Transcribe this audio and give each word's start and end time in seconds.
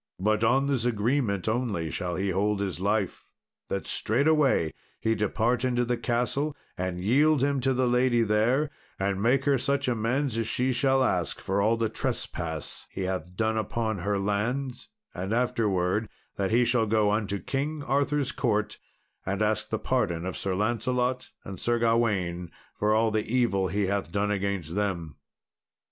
But 0.19 0.43
on 0.43 0.65
this 0.65 0.83
agreement 0.83 1.47
only 1.47 1.91
shall 1.91 2.15
he 2.15 2.31
hold 2.31 2.59
his 2.59 2.79
life 2.79 3.27
that 3.67 3.85
straightway 3.85 4.73
he 4.99 5.13
depart 5.13 5.63
into 5.63 5.85
the 5.85 5.95
castle, 5.95 6.57
and 6.75 6.99
yield 6.99 7.43
him 7.43 7.59
to 7.59 7.71
the 7.71 7.85
lady 7.85 8.23
there, 8.23 8.71
and 8.99 9.21
make 9.21 9.45
her 9.45 9.59
such 9.59 9.87
amends 9.87 10.39
as 10.39 10.47
she 10.47 10.73
shall 10.73 11.03
ask, 11.03 11.39
for 11.39 11.61
all 11.61 11.77
the 11.77 11.87
trespass 11.87 12.87
he 12.89 13.01
hath 13.01 13.35
done 13.35 13.57
upon 13.59 13.99
her 13.99 14.17
lands; 14.17 14.89
and 15.13 15.33
afterwards, 15.35 16.07
that 16.35 16.49
he 16.49 16.65
shall 16.65 16.87
go 16.87 17.11
unto 17.11 17.37
King 17.37 17.83
Arthur's 17.83 18.31
court, 18.31 18.79
and 19.23 19.43
ask 19.43 19.69
the 19.69 19.77
pardon 19.77 20.25
of 20.25 20.35
Sir 20.35 20.55
Lancelot 20.55 21.29
and 21.43 21.59
Sir 21.59 21.77
Gawain 21.77 22.49
for 22.73 22.95
all 22.95 23.11
the 23.11 23.27
evil 23.31 23.67
he 23.67 23.85
hath 23.85 24.11
done 24.11 24.31
against 24.31 24.73
them." 24.73 25.17